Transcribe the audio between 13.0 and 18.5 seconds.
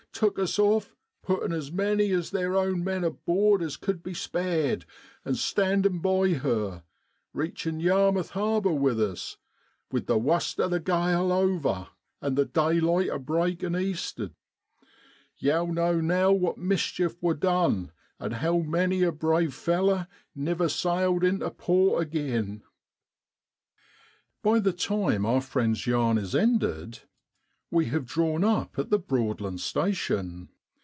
a breaking east'ard. Yow know now what mischief wor done, and